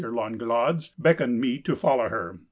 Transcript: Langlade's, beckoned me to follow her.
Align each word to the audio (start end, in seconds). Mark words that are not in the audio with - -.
Langlade's, 0.09 0.87
beckoned 0.97 1.39
me 1.39 1.59
to 1.59 1.75
follow 1.75 2.09
her. 2.09 2.39